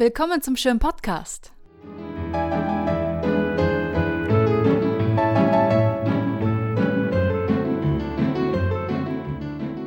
[0.00, 1.50] Willkommen zum schönen Podcast.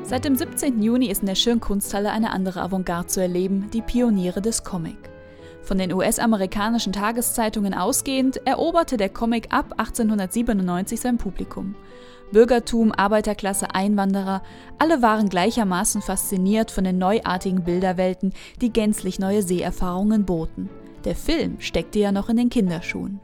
[0.04, 0.84] Seit dem 17.
[0.84, 4.98] Juni ist in der Schirn Kunsthalle eine andere Avantgarde zu erleben, die Pioniere des Comic.
[5.62, 11.74] Von den US-amerikanischen Tageszeitungen ausgehend eroberte der Comic ab 1897 sein Publikum.
[12.32, 14.42] Bürgertum, Arbeiterklasse, Einwanderer,
[14.78, 20.70] alle waren gleichermaßen fasziniert von den neuartigen Bilderwelten, die gänzlich neue Seherfahrungen boten.
[21.04, 23.20] Der Film steckte ja noch in den Kinderschuhen.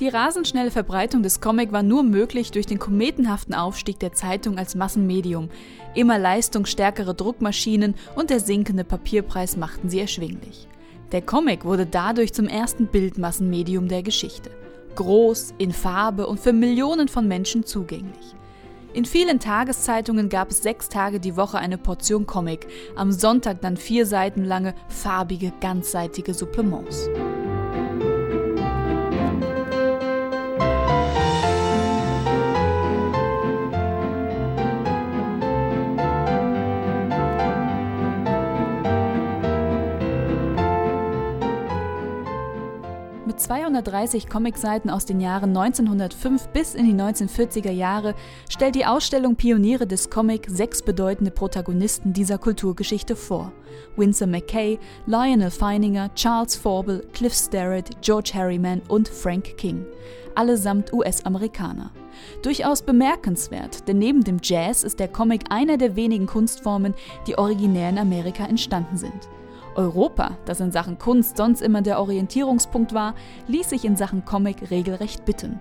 [0.00, 4.56] Die rasend schnelle Verbreitung des Comic war nur möglich durch den kometenhaften Aufstieg der Zeitung
[4.56, 5.50] als Massenmedium.
[5.94, 10.68] Immer leistungsstärkere Druckmaschinen und der sinkende Papierpreis machten sie erschwinglich.
[11.12, 14.50] Der Comic wurde dadurch zum ersten Bildmassenmedium der Geschichte.
[14.94, 18.34] Groß, in Farbe und für Millionen von Menschen zugänglich.
[18.92, 23.76] In vielen Tageszeitungen gab es sechs Tage die Woche eine Portion Comic, am Sonntag dann
[23.76, 27.08] vier Seiten lange, farbige, ganzseitige Supplements.
[43.50, 48.14] 230 Comicseiten aus den Jahren 1905 bis in die 1940er Jahre
[48.48, 53.50] stellt die Ausstellung Pioniere des Comic sechs bedeutende Protagonisten dieser Kulturgeschichte vor.
[53.96, 59.84] Winsor McKay, Lionel Feininger, Charles Forbel, Cliff Starrett, George Harriman und Frank King.
[60.36, 61.90] Allesamt US-Amerikaner.
[62.42, 66.94] Durchaus bemerkenswert, denn neben dem Jazz ist der Comic einer der wenigen Kunstformen,
[67.26, 69.28] die originär in Amerika entstanden sind.
[69.80, 73.14] Europa, das in Sachen Kunst sonst immer der Orientierungspunkt war,
[73.48, 75.58] ließ sich in Sachen Comic regelrecht bitten.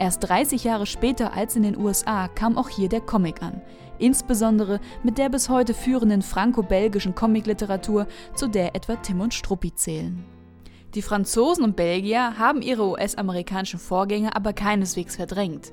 [0.00, 3.60] Erst 30 Jahre später als in den USA kam auch hier der Comic an,
[3.98, 10.24] insbesondere mit der bis heute führenden franco-belgischen Comicliteratur, zu der etwa Tim und Struppi zählen.
[10.94, 15.70] Die Franzosen und Belgier haben ihre US-amerikanischen Vorgänger aber keineswegs verdrängt.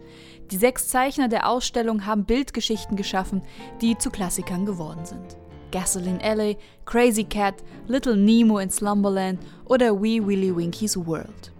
[0.51, 3.41] Die sechs Zeichner der Ausstellung haben Bildgeschichten geschaffen,
[3.81, 5.37] die zu Klassikern geworden sind.
[5.71, 7.55] Gasoline Alley, Crazy Cat,
[7.87, 11.51] Little Nemo in Slumberland oder Wee Willy Winkies World.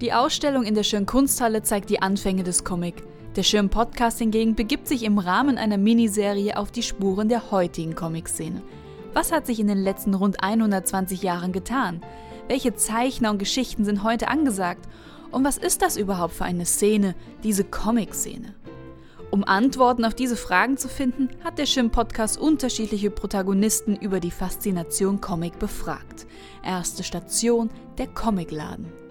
[0.00, 3.02] Die Ausstellung in der Schirn Kunsthalle zeigt die Anfänge des Comic.
[3.36, 7.94] Der Schirn Podcast hingegen begibt sich im Rahmen einer Miniserie auf die Spuren der heutigen
[7.94, 8.62] Comic-Szene.
[9.12, 12.00] Was hat sich in den letzten rund 120 Jahren getan?
[12.48, 14.88] Welche Zeichner und Geschichten sind heute angesagt?
[15.30, 18.54] Und was ist das überhaupt für eine Szene, diese Comic-Szene?
[19.34, 25.20] Um Antworten auf diese Fragen zu finden, hat der Schirm-Podcast unterschiedliche Protagonisten über die Faszination
[25.20, 26.28] Comic befragt.
[26.62, 27.68] Erste Station,
[27.98, 29.03] der Comicladen.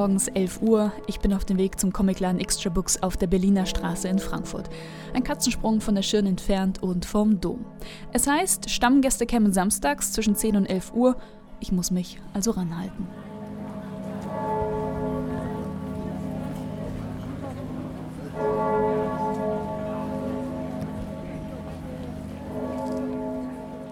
[0.00, 0.92] Samstagmorgens 11 Uhr.
[1.08, 4.70] Ich bin auf dem Weg zum Comicladen Extra Books auf der Berliner Straße in Frankfurt.
[5.12, 7.66] Ein Katzensprung von der Schirn entfernt und vom Dom.
[8.10, 11.16] Es heißt, Stammgäste kämen samstags zwischen 10 und 11 Uhr.
[11.60, 13.06] Ich muss mich also ranhalten.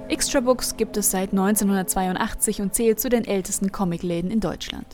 [0.08, 4.86] Extra Books gibt es seit 1982 und zählt zu den ältesten Comicläden in Deutschland.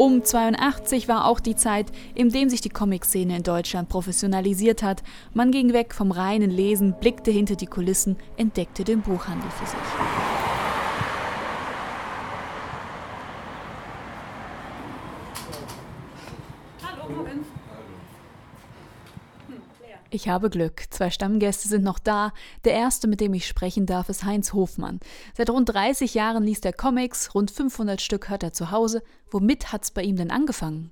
[0.00, 5.02] Um 82 war auch die Zeit, in dem sich die Comic-Szene in Deutschland professionalisiert hat.
[5.34, 10.29] Man ging weg vom reinen Lesen, blickte hinter die Kulissen, entdeckte den Buchhandel für sich.
[20.12, 20.82] Ich habe Glück.
[20.90, 22.32] Zwei Stammgäste sind noch da.
[22.64, 24.98] Der erste, mit dem ich sprechen darf, ist Heinz Hofmann.
[25.36, 29.02] Seit rund 30 Jahren liest er Comics, rund 500 Stück hört er zu Hause.
[29.30, 30.90] Womit hat es bei ihm denn angefangen?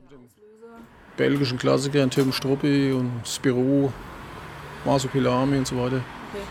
[1.16, 3.92] Belgischen Klassiker, Tim Struppi und Spirou,
[4.84, 6.00] Masopilami und so weiter.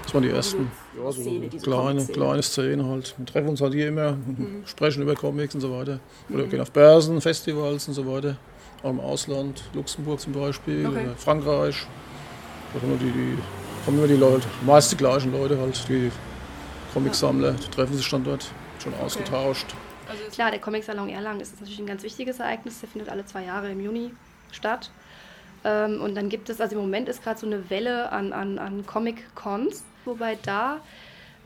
[0.04, 0.70] Das waren die ersten.
[0.98, 3.16] Ja, so kleine, kleine Szenen halt.
[3.18, 4.64] Wir treffen uns halt hier immer, mhm.
[4.66, 6.02] sprechen über Comics und so weiter.
[6.30, 6.50] Oder mhm.
[6.50, 8.36] gehen auf Börsen, Festivals und so weiter.
[8.84, 11.06] Auch im Ausland, Luxemburg zum Beispiel, okay.
[11.16, 11.88] Frankreich.
[12.74, 13.38] Da kommen die, die,
[13.86, 16.12] kommen immer die Leute, meist die gleichen Leute halt, die
[16.94, 19.04] Comicsammler, die treffen sich dann dort, schon okay.
[19.04, 19.68] ausgetauscht.
[20.10, 23.44] Also klar, der Comic-Salon Erlangen ist natürlich ein ganz wichtiges Ereignis, der findet alle zwei
[23.44, 24.12] Jahre im Juni
[24.52, 24.92] statt.
[25.64, 28.58] Ähm, und dann gibt es, also im Moment ist gerade so eine Welle an, an,
[28.58, 30.80] an Comic-Cons, wobei da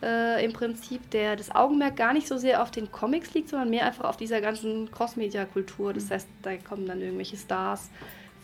[0.04, 3.70] äh, im Prinzip der, das Augenmerk gar nicht so sehr auf den Comics liegt, sondern
[3.70, 5.94] mehr einfach auf dieser ganzen Cross-Media-Kultur.
[5.94, 7.90] Das heißt, da kommen dann irgendwelche Stars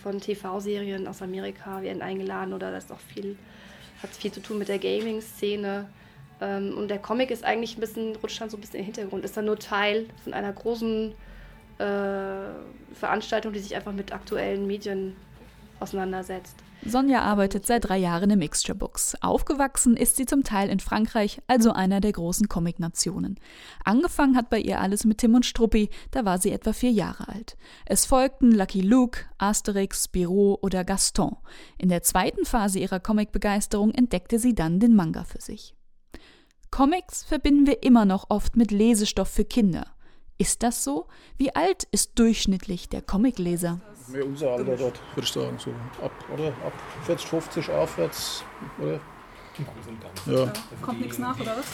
[0.07, 3.35] von TV-Serien aus Amerika werden eingeladen oder das ist auch viel,
[4.01, 5.89] hat viel zu tun mit der Gaming-Szene.
[6.39, 9.25] Ähm, und der Comic ist eigentlich ein bisschen, rutscht dann so ein bisschen im Hintergrund,
[9.25, 11.11] ist dann nur Teil von einer großen
[11.79, 11.83] äh,
[12.93, 15.17] Veranstaltung, die sich einfach mit aktuellen Medien
[15.79, 16.55] auseinandersetzt.
[16.85, 19.15] Sonja arbeitet seit drei Jahren im Mixture Books.
[19.21, 23.39] Aufgewachsen ist sie zum Teil in Frankreich, also einer der großen Comic-Nationen.
[23.83, 27.27] Angefangen hat bei ihr alles mit Tim und Struppi, da war sie etwa vier Jahre
[27.27, 27.57] alt.
[27.85, 31.35] Es folgten Lucky Luke, Asterix, Spirou oder Gaston.
[31.77, 35.75] In der zweiten Phase ihrer Comic-Begeisterung entdeckte sie dann den Manga für sich.
[36.69, 39.87] Comics verbinden wir immer noch oft mit Lesestoff für Kinder.
[40.37, 41.07] Ist das so?
[41.37, 43.79] Wie alt ist durchschnittlich der Comicleser?
[44.09, 45.57] Mehr unser Alter dort, würde ich sagen.
[45.57, 45.71] So
[46.03, 46.47] ab, oder?
[46.65, 46.73] ab
[47.05, 48.43] 40, 50 aufwärts.
[48.79, 48.99] Oder?
[50.27, 50.53] Ja.
[50.81, 51.65] Kommt nichts nach, oder was?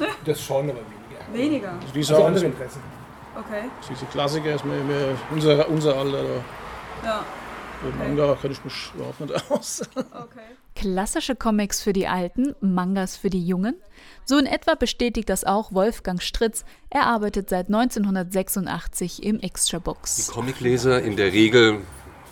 [0.00, 0.06] Ja.
[0.24, 1.32] Das schon, aber weniger.
[1.32, 1.72] Weniger?
[1.72, 2.80] Also diese also andere Interessen.
[3.38, 3.64] Okay.
[3.90, 6.22] Diese Klassiker ist mehr, mehr unser, unser Alter.
[6.22, 7.06] Da.
[7.06, 7.24] Ja.
[7.82, 7.98] Okay.
[7.98, 9.82] Manga kenne ich mich überhaupt nicht aus.
[9.96, 10.40] Okay.
[10.74, 13.76] Klassische Comics für die Alten, Mangas für die Jungen.
[14.24, 16.64] So in etwa bestätigt das auch Wolfgang Stritz.
[16.90, 20.26] Er arbeitet seit 1986 im Extra Books.
[20.26, 21.80] Die Comicleser in der Regel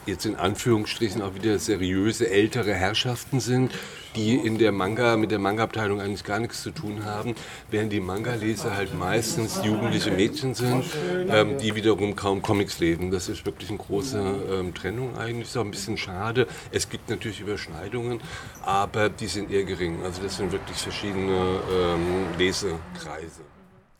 [0.07, 3.73] jetzt in Anführungsstrichen auch wieder seriöse ältere Herrschaften sind,
[4.17, 7.35] die in der Manga, mit der Manga-Abteilung eigentlich gar nichts zu tun haben,
[7.71, 10.85] während die Manga-Leser halt meistens jugendliche Mädchen sind,
[11.29, 13.11] ähm, die wiederum kaum Comics lesen.
[13.11, 16.47] Das ist wirklich eine große ähm, Trennung eigentlich, ist auch ein bisschen schade.
[16.71, 18.21] Es gibt natürlich Überschneidungen,
[18.63, 20.03] aber die sind eher gering.
[20.05, 23.43] Also das sind wirklich verschiedene ähm, Lesekreise.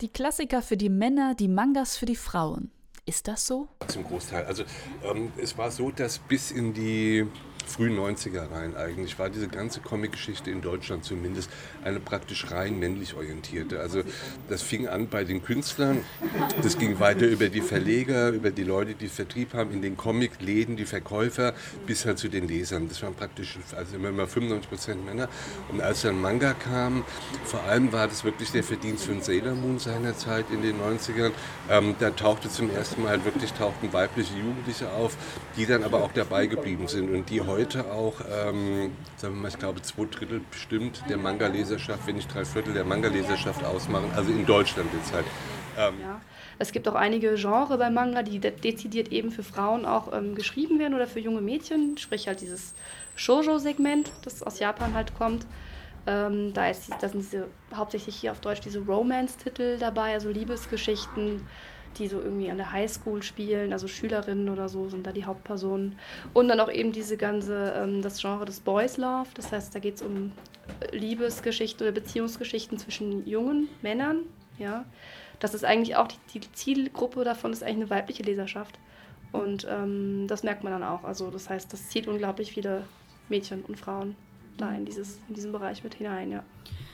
[0.01, 2.69] Die Klassiker für die Männer, die Mangas für die Frauen.
[3.07, 3.67] Ist das so?
[3.87, 4.45] Zum Großteil.
[4.45, 4.63] Also
[5.03, 7.27] ähm, es war so, dass bis in die
[7.65, 11.49] frühen 90er rein eigentlich war diese ganze Comic-Geschichte in Deutschland zumindest
[11.83, 13.79] eine praktisch rein männlich orientierte.
[13.79, 14.03] Also
[14.49, 16.03] das fing an bei den Künstlern,
[16.61, 20.77] das ging weiter über die Verleger, über die Leute, die Vertrieb haben, in den Comic-Läden,
[20.77, 21.53] die Verkäufer,
[21.85, 22.87] bis halt zu den Lesern.
[22.87, 25.29] Das waren praktisch, also immer mal 95 Prozent Männer.
[25.71, 27.03] Und als dann Manga kam,
[27.43, 31.31] vor allem war das wirklich der Verdienst von Sailor Moon seinerzeit in den 90ern.
[31.69, 35.17] Ähm, da tauchte zum ersten Mal wirklich tauchten weibliche Jugendliche auf,
[35.57, 39.41] die dann aber auch dabei geblieben sind und die heute heute auch, ähm, sagen wir
[39.41, 44.11] mal, ich glaube zwei Drittel bestimmt der Manga-Leserschaft, wenn nicht drei Viertel der Manga-Leserschaft ausmachen,
[44.15, 45.25] also in Deutschland jetzt halt.
[45.77, 46.21] Ähm, ja.
[46.57, 50.35] Es gibt auch einige Genres bei Manga, die de dezidiert eben für Frauen auch ähm,
[50.35, 52.73] geschrieben werden oder für junge Mädchen, sprich halt dieses
[53.15, 55.45] Shoujo-Segment, das aus Japan halt kommt.
[56.07, 61.47] Ähm, da, ist, da sind diese, hauptsächlich hier auf Deutsch diese Romance-Titel dabei, also Liebesgeschichten
[61.97, 65.97] die so irgendwie an der Highschool spielen, also Schülerinnen oder so sind da die Hauptpersonen.
[66.33, 69.79] Und dann auch eben diese ganze, ähm, das Genre des Boys Love, das heißt, da
[69.79, 70.31] geht es um
[70.91, 74.21] Liebesgeschichten oder Beziehungsgeschichten zwischen jungen Männern,
[74.57, 74.85] ja.
[75.39, 78.79] Das ist eigentlich auch die, die Zielgruppe davon, ist eigentlich eine weibliche Leserschaft.
[79.33, 81.03] Und ähm, das merkt man dann auch.
[81.03, 82.85] Also das heißt, das zieht unglaublich viele
[83.27, 84.15] Mädchen und Frauen
[84.57, 86.43] da in, dieses, in diesen Bereich mit hinein, ja.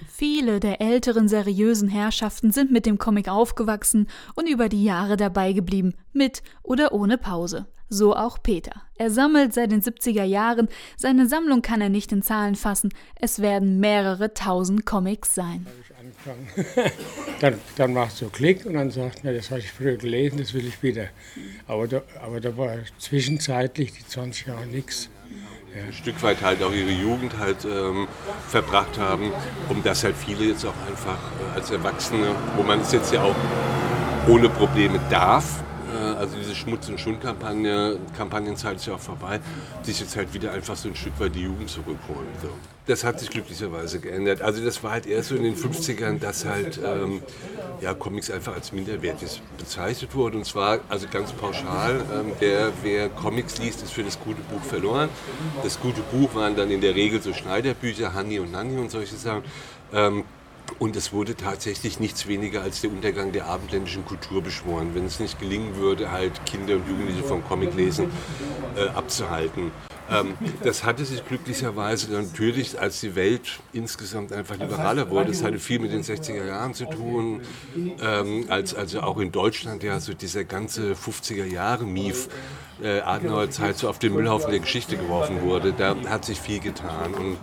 [0.07, 5.53] Viele der älteren seriösen Herrschaften sind mit dem Comic aufgewachsen und über die Jahre dabei
[5.53, 7.67] geblieben, mit oder ohne Pause.
[7.93, 8.83] So auch Peter.
[8.95, 13.39] Er sammelt seit den 70er Jahren, seine Sammlung kann er nicht in Zahlen fassen, es
[13.39, 15.67] werden mehrere tausend Comics sein.
[17.41, 20.53] dann, dann macht so Klick und dann sagt man, das habe ich früher gelesen, das
[20.53, 21.07] will ich wieder.
[21.67, 25.09] Aber da, aber da war zwischenzeitlich die 20 Jahre nichts
[25.75, 25.83] ja.
[25.85, 28.07] ein Stück weit halt auch ihre Jugend halt ähm,
[28.47, 29.31] verbracht haben,
[29.69, 33.21] um das halt viele jetzt auch einfach äh, als Erwachsene, wo man es jetzt ja
[33.21, 33.35] auch
[34.27, 35.61] ohne Probleme darf,
[35.93, 39.39] äh, also diese Schmutz- und Schundkampagne, Kampagnenzeit ist ja auch vorbei,
[39.81, 42.27] sich jetzt halt wieder einfach so ein Stück weit die Jugend zurückholen.
[42.41, 42.49] So.
[42.91, 44.41] Das hat sich glücklicherweise geändert.
[44.41, 47.23] Also das war halt erst so in den 50ern, dass halt ähm,
[47.79, 50.39] ja, Comics einfach als minderwertig bezeichnet wurden.
[50.39, 54.61] Und zwar also ganz pauschal, ähm, der, wer Comics liest, ist für das gute Buch
[54.61, 55.07] verloren.
[55.63, 59.15] Das gute Buch waren dann in der Regel so Schneiderbücher, Hanni und Nanni und solche
[59.15, 59.43] Sachen.
[59.93, 60.25] Ähm,
[60.77, 65.21] und es wurde tatsächlich nichts weniger als der Untergang der abendländischen Kultur beschworen, wenn es
[65.21, 68.11] nicht gelingen würde, halt Kinder und Jugendliche vom Comiclesen
[68.75, 69.71] äh, abzuhalten.
[70.11, 75.59] Ähm, das hatte sich glücklicherweise natürlich, als die Welt insgesamt einfach liberaler wurde, es hatte
[75.59, 77.41] viel mit den 60er Jahren zu tun,
[78.01, 82.27] ähm, als also auch in Deutschland ja so dieser ganze 50er Jahre Mief
[82.83, 85.73] äh, Adenauer Zeit so auf den Müllhaufen der Geschichte geworfen wurde.
[85.73, 87.13] Da hat sich viel getan.
[87.13, 87.37] Und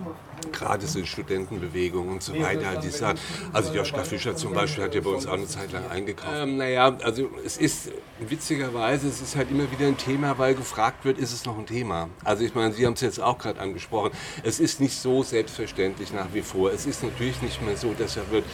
[0.52, 3.18] gerade so Studentenbewegung und so weiter, die sagen,
[3.52, 6.32] also Joschka Fischer zum Beispiel hat ja bei uns auch eine Zeit lang eingekauft.
[6.34, 7.90] Ähm, naja, also es ist
[8.20, 11.66] witzigerweise, es ist halt immer wieder ein Thema, weil gefragt wird, ist es noch ein
[11.66, 12.08] Thema?
[12.24, 14.10] Also ich meine, Sie haben es jetzt auch gerade angesprochen,
[14.42, 16.72] es ist nicht so selbstverständlich nach wie vor.
[16.72, 18.44] Es ist natürlich nicht mehr so, dass er wird,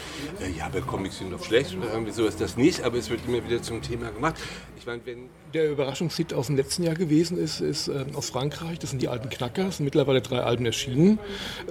[0.41, 3.11] äh, ja, aber Comics sind doch schlecht oder irgendwie so ist das nicht, aber es
[3.11, 4.37] wird immer wieder zum Thema gemacht.
[4.79, 8.79] Ich meine, wenn der Überraschungshit aus dem letzten Jahr gewesen ist, ist äh, aus Frankreich,
[8.81, 11.19] das sind die alten Knacker, es sind mittlerweile drei Alben erschienen.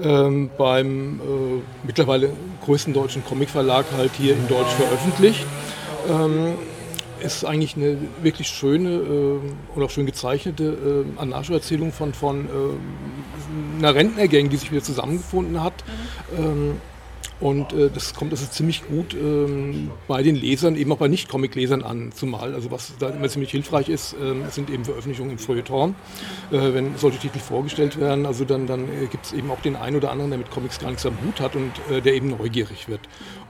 [0.01, 2.31] Äh, ähm, beim äh, mittlerweile
[2.65, 5.45] größten deutschen Comicverlag halt hier in Deutsch veröffentlicht.
[6.09, 6.55] Ähm,
[7.21, 9.39] ist eigentlich eine wirklich schöne äh,
[9.75, 15.63] und auch schön gezeichnete äh, Anarcho-Erzählung von, von äh, einer Rentnergang, die sich wieder zusammengefunden
[15.63, 15.73] hat.
[16.37, 16.43] Mhm.
[16.43, 16.81] Ähm,
[17.39, 21.83] und äh, das kommt also ziemlich gut ähm, bei den Lesern, eben auch bei Nicht-Comic-Lesern
[21.83, 22.53] an, zumal.
[22.53, 25.95] Also was da immer ziemlich hilfreich ist, ähm, sind eben Veröffentlichungen im Feuilleton.
[26.51, 29.75] Äh, wenn solche Titel vorgestellt werden, also dann, dann äh, gibt es eben auch den
[29.75, 32.29] einen oder anderen, der mit Comics gar nichts am Hut hat und äh, der eben
[32.29, 33.01] neugierig wird.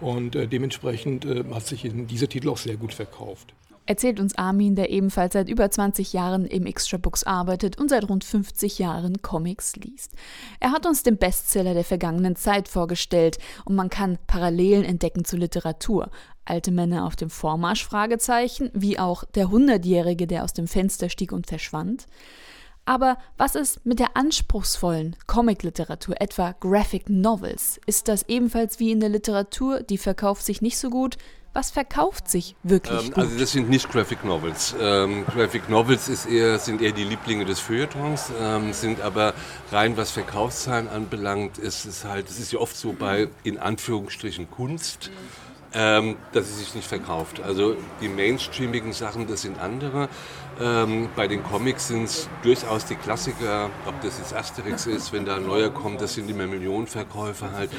[0.01, 3.53] Und äh, dementsprechend äh, hat sich dieser Titel auch sehr gut verkauft
[3.85, 8.07] erzählt uns Armin, der ebenfalls seit über 20 Jahren im Extra Books arbeitet und seit
[8.09, 10.13] rund 50 Jahren Comics liest.
[10.59, 15.39] Er hat uns den Bestseller der vergangenen Zeit vorgestellt und man kann Parallelen entdecken zur
[15.39, 16.09] Literatur.
[16.45, 21.31] Alte Männer auf dem Vormarsch Fragezeichen, wie auch der Hundertjährige, der aus dem Fenster stieg
[21.31, 22.07] und verschwand.
[22.85, 27.79] Aber was ist mit der anspruchsvollen Comicliteratur, etwa Graphic Novels?
[27.85, 31.17] Ist das ebenfalls wie in der Literatur, die verkauft sich nicht so gut?
[31.53, 33.17] Was verkauft sich wirklich ähm, gut?
[33.17, 34.75] Also das sind nicht Graphic Novels.
[34.79, 39.36] Ähm, Graphic Novels eher, sind eher die Lieblinge des Feuilletons, ähm, sind aber
[39.72, 44.50] rein was Verkaufszahlen anbelangt, ist es halt, es ist ja oft so bei in Anführungsstrichen
[44.50, 45.12] Kunst.
[45.12, 47.41] Mhm ähm, dass sie sich nicht verkauft.
[47.41, 50.09] Also die mainstreamigen Sachen, das sind andere.
[50.61, 55.25] Ähm, bei den Comics sind es durchaus die Klassiker, ob das jetzt Asterix ist, wenn
[55.25, 57.71] da ein neuer kommt, das sind immer Millionenverkäufe halt.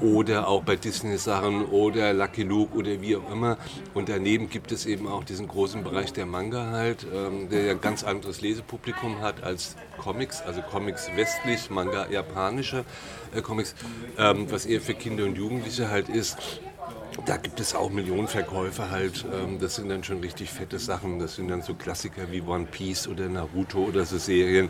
[0.00, 3.58] Oder auch bei Disney-Sachen oder Lucky Luke oder wie auch immer.
[3.92, 7.72] Und daneben gibt es eben auch diesen großen Bereich der Manga halt, ähm, der ja
[7.72, 12.84] ein ganz anderes Lesepublikum hat als Comics, also Comics westlich, Manga japanische
[13.34, 13.74] äh, Comics,
[14.18, 16.38] ähm, was eher für Kinder und Jugendliche halt ist.
[17.26, 19.24] Da gibt es auch Millionenverkäufe halt.
[19.32, 21.18] Ähm, das sind dann schon richtig fette Sachen.
[21.18, 24.68] Das sind dann so Klassiker wie One Piece oder Naruto oder so Serien,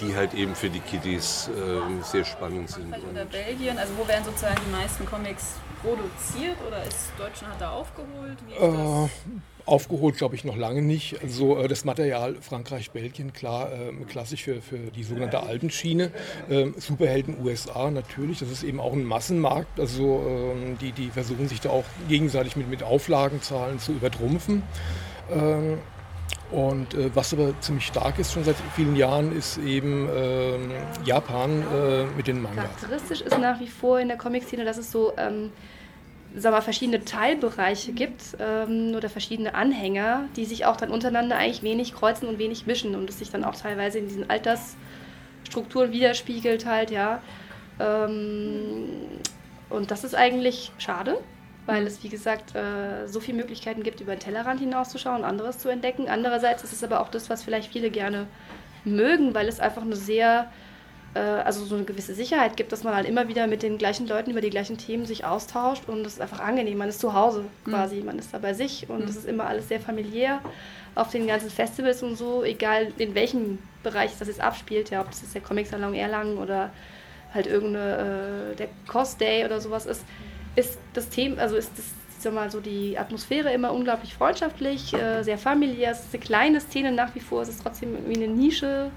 [0.00, 2.94] die halt eben für die Kiddies ähm, sehr spannend sind.
[3.10, 7.70] Oder Belgien, also wo werden sozusagen die meisten Comics produziert oder ist Deutschland hat da
[7.70, 8.38] aufgeholt?
[8.60, 9.08] Äh,
[9.64, 11.22] Aufgeholt glaube ich noch lange nicht.
[11.22, 16.10] Also äh, das Material Frankreich, Belgien, klar, äh, klassisch für, für die sogenannte alten Schiene.
[16.48, 19.78] Äh, Superhelden USA natürlich, das ist eben auch ein Massenmarkt.
[19.78, 24.62] Also ähm, die, die versuchen sich da auch gegenseitig mit, mit Auflagenzahlen zu übertrumpfen.
[26.50, 30.58] Und äh, was aber ziemlich stark ist schon seit vielen Jahren, ist eben äh,
[31.04, 32.62] Japan äh, mit den Manga.
[32.62, 35.50] Charakteristisch ist nach wie vor in der Comic-Szene, dass es so ähm,
[36.36, 41.62] sag mal, verschiedene Teilbereiche gibt ähm, oder verschiedene Anhänger, die sich auch dann untereinander eigentlich
[41.62, 46.66] wenig kreuzen und wenig mischen und es sich dann auch teilweise in diesen Altersstrukturen widerspiegelt
[46.66, 47.22] halt, ja.
[47.80, 48.88] Ähm,
[49.70, 51.18] und das ist eigentlich schade,
[51.66, 55.68] weil es, wie gesagt, äh, so viele Möglichkeiten gibt, über den Tellerrand hinauszuschauen, anderes zu
[55.68, 56.08] entdecken.
[56.08, 58.26] Andererseits ist es aber auch das, was vielleicht viele gerne
[58.84, 60.50] mögen, weil es einfach eine sehr
[61.14, 64.06] äh, also so eine gewisse Sicherheit gibt, dass man halt immer wieder mit den gleichen
[64.06, 66.78] Leuten über die gleichen Themen sich austauscht und es ist einfach angenehm.
[66.78, 68.06] Man ist zu Hause quasi, mhm.
[68.06, 69.18] man ist da bei sich und es mhm.
[69.18, 70.40] ist immer alles sehr familiär
[70.94, 75.10] auf den ganzen Festivals und so, egal in welchem Bereich das jetzt abspielt, ja, ob
[75.10, 76.70] das jetzt der Comic-Salon Erlangen oder
[77.32, 80.04] halt irgendeine, äh, der Cost Day oder sowas ist,
[80.56, 81.86] ist das Thema, also ist das
[82.22, 85.90] sag mal so die Atmosphäre immer unglaublich freundschaftlich, äh, sehr familiär.
[85.90, 88.90] Es ist eine kleine Szene nach wie vor, es ist trotzdem irgendwie eine Nische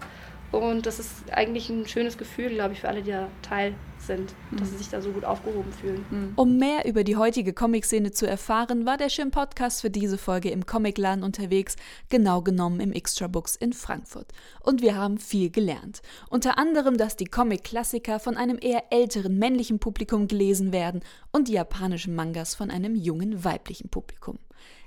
[0.55, 4.33] und das ist eigentlich ein schönes Gefühl, glaube ich, für alle, die da Teil sind,
[4.51, 4.57] mhm.
[4.57, 6.05] dass sie sich da so gut aufgehoben fühlen.
[6.09, 6.33] Mhm.
[6.35, 10.49] Um mehr über die heutige Comic-Szene zu erfahren, war der Schirm Podcast für diese Folge
[10.49, 11.75] im Comicladen unterwegs,
[12.09, 14.31] genau genommen im Extra Books in Frankfurt.
[14.61, 16.01] Und wir haben viel gelernt.
[16.29, 21.53] Unter anderem, dass die Comic-Klassiker von einem eher älteren männlichen Publikum gelesen werden und die
[21.53, 24.39] japanischen Mangas von einem jungen weiblichen Publikum.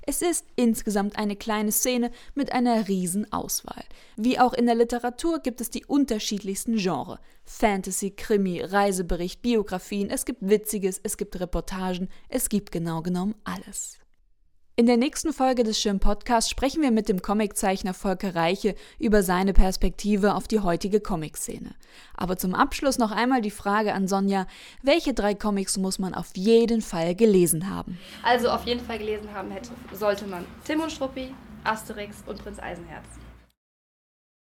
[0.05, 3.83] Es ist insgesamt eine kleine Szene mit einer riesen Auswahl.
[4.15, 7.19] Wie auch in der Literatur gibt es die unterschiedlichsten Genres.
[7.43, 13.99] Fantasy, Krimi, Reisebericht, Biografien, es gibt Witziges, es gibt Reportagen, es gibt genau genommen alles.
[14.79, 19.23] In der nächsten Folge des Schirm Podcasts sprechen wir mit dem Comiczeichner Volker Reiche über
[19.23, 21.75] seine Perspektive auf die heutige Comic-Szene.
[22.15, 24.47] Aber zum Abschluss noch einmal die Frage an Sonja:
[24.81, 27.99] Welche drei Comics muss man auf jeden Fall gelesen haben?
[28.23, 32.57] Also auf jeden Fall gelesen haben hätte, sollte man Tim und Struppi, Asterix und Prinz
[32.59, 33.18] Eisenherz.